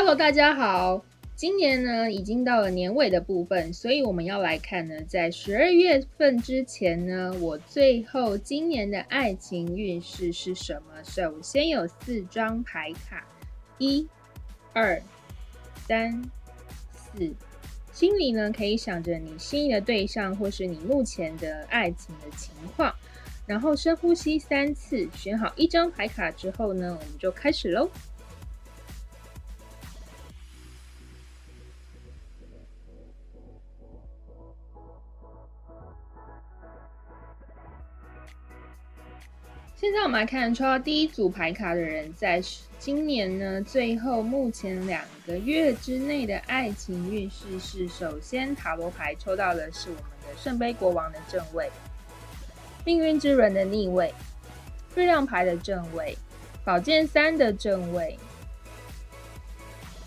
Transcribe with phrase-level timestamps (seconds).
[0.00, 1.04] Hello，大家好。
[1.34, 11.02] 今年呢，已经到了年尾的部分，所以我们要来看呢，在十二月份之前呢，我最后今年的爱情运势是什么？
[11.02, 13.26] 首先有四张牌卡，
[13.78, 14.06] 一、
[14.72, 15.02] 二、
[15.88, 16.22] 三、
[16.92, 17.34] 四。
[17.92, 22.94] 心里呢，可以想着你心仪的对象，或是你目前的爱情的情况，
[23.46, 27.90] 然后深呼吸三次，选好一张牌卡之后呢，我们就开始喽。
[39.80, 42.42] 现在我们来看抽到第一组牌卡的人，在
[42.80, 51.70] 今年呢最后目前两个月之内的爱情运势是：首先塔罗牌抽到的是我们的圣杯国王的正位，
[52.84, 54.12] 命运之轮的逆位，
[54.96, 56.18] 月亮牌的正位，
[56.64, 58.18] 宝剑三的正位，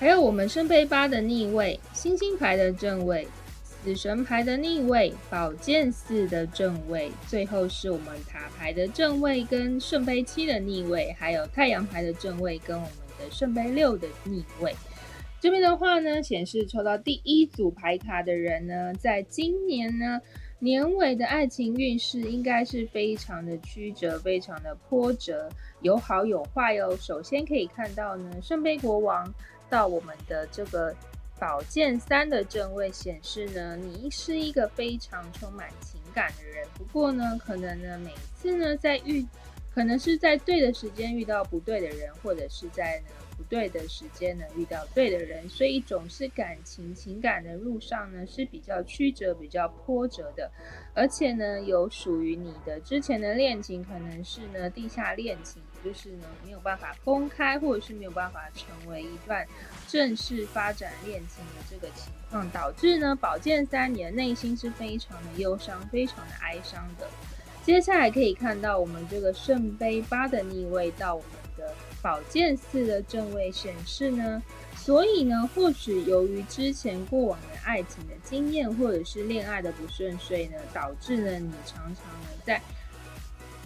[0.00, 3.28] 还有我们圣杯八的逆位，星星牌的正位。
[3.88, 14.74] 死神牌的逆位，宝剑四的正位，最后是我们塔牌的正位跟圣杯七的逆位，还有太阳牌的正位跟我们的圣杯六的逆位。
[15.40, 20.20] 这边的话呢，显示抽到第一组牌卡的人呢，在今年呢
[20.58, 25.48] 年尾的爱情运势应该是非常的曲折，非常的波折，
[25.80, 26.94] 有好有坏哦。
[27.00, 29.32] 首先可以看到呢，圣杯国王
[29.70, 30.94] 到我们的这个。
[31.38, 36.66] 宝剑三的正位显示呢，你是一个非常充满情感的人。
[36.76, 39.24] 不过呢，可能呢，每次呢，在遇，
[39.72, 50.50] 可能是在对的时间遇到不对的人，或者是在呢不对的时间呢遇到对的人，所以总是感情情感的路上呢是比较曲折、比较波折的。
[50.92, 55.62] 而且呢，有属于你的之前的恋情，可能是呢地下恋情。
[55.88, 59.46] 就是呢，没有办法公开，或者是没有办法成为一段
[59.86, 67.08] 正式发展恋情的这个情况，导致呢，宝剑三你的内心是非常的忧伤，非常的哀伤的。
[67.64, 71.72] 接下来可以看到我们这个圣杯八的逆位到我们的
[72.02, 74.42] 宝剑四的正位显示呢，
[74.76, 82.60] 所以呢，或许由于之前过往的爱情的经验，或者是恋爱的不顺遂呢，导致呢，你常常呢在。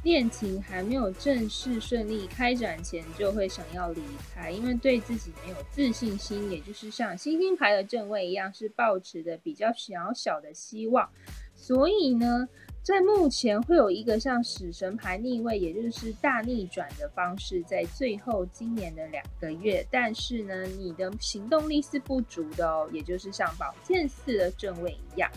[0.02, 4.02] 恋情还没有正式顺利开展前，就会想要离
[4.34, 11.08] 开，因为对自己没有自信心，也就是像星星牌的正位一样，是抱持的比较小小的希望。
[11.54, 12.48] 所以呢，
[12.82, 25.30] 在目前会有一个像死神牌逆位，也就是大逆转的方式，在最后今年的两个月，但是呢，你的行动力是不足的哦，也就是像宝剑四的正位一样。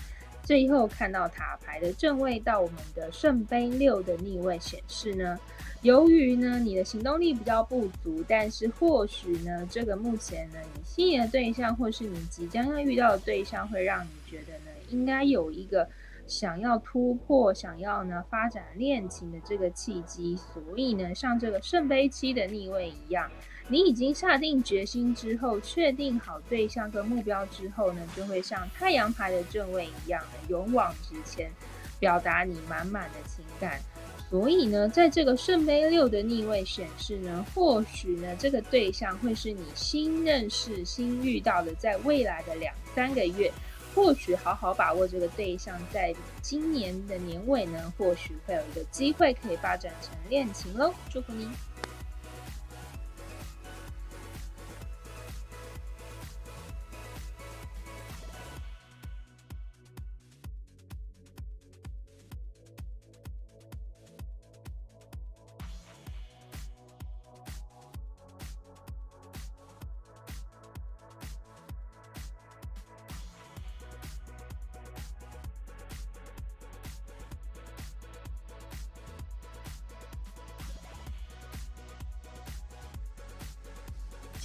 [0.46, 5.38] 最后看到塔牌的正位到我们的圣杯六的逆位显示呢，
[5.82, 15.90] 由于呢你的行动力比较不足，但是或许呢这个目前呢你心仪的对象或是你即将要遇到的对象会让你觉得呢应该有一个
[16.28, 23.30] 想要突破、想要呢发展恋情的这个契机，所以呢像这个圣杯七的逆位一样。
[23.68, 31.50] 你已经下定决心之后，确定好对象跟目标之后呢，就会像太阳牌的正位一样勇往直前，
[32.00, 33.80] 表达你满满的情感。
[34.30, 43.52] 所以呢，在这个圣杯六的逆位显示呢，或许呢，这个对象会是你新认识、新遇到的，在未来的两三个月，
[43.96, 50.94] 或许好好把握这个对象，在今年的年尾呢，或许会有一个机会可以发展成恋情喽。
[51.10, 51.50] 祝福您！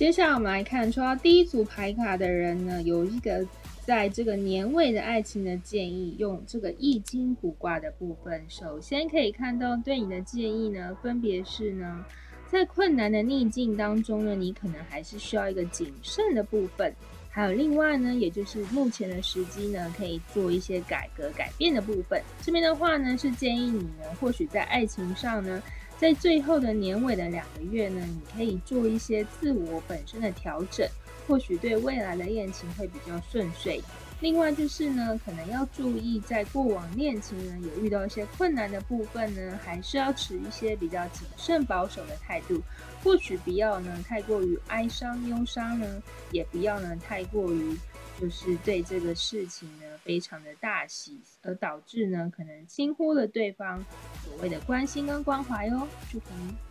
[0.00, 3.47] 接下来我们来看抽到第一组牌卡的人呢，有一个
[3.85, 8.43] 在这个年尾的爱情的建议，用这个易经卜卦的部分。
[8.49, 12.02] 首先可以看到对你的建议呢，分别是呢，
[12.50, 16.91] 在困难的逆境当中呢，你可能还是需要一个谨慎的部分。
[17.29, 22.23] 还有另外呢，也就是目前的时机呢，可以做一些改革改变的部分。
[22.41, 25.62] 这边的话呢，是建议你呢，或许在爱情上呢。
[26.00, 30.88] 在最后的年尾的两个月呢，你可以做一些自我本身的调整，
[31.29, 33.82] 或许对未来的恋情会比较顺遂。
[34.20, 42.62] 另外就是呢，可能要注意，在过往恋情呢有遇到一些困难的部分呢，还是要持一些比较谨慎保守的态度。
[43.05, 47.76] 或许不要呢太过于哀伤忧伤呢，也不要呢太过于
[48.20, 53.82] 就是对这个事情呢非常的大喜，而导致呢可能轻忽了对方
[54.25, 55.88] 所谓的关心跟关怀哦。
[56.11, 56.69] 祝福你。